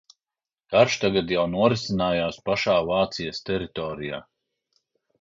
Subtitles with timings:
[0.75, 4.25] Karš tagad jau norisinājās pašā Vācijas teritorijā.